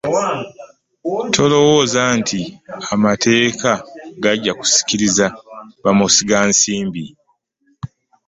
[1.33, 2.41] Tulowooza nti
[2.93, 3.71] amateeka
[4.23, 5.25] gajja kisikiriza
[5.83, 7.03] bamusigansimbi